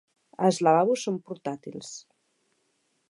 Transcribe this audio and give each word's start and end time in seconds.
Els 0.47 0.59
lavabos 0.67 1.03
són 1.07 1.19
portàtils. 1.29 1.93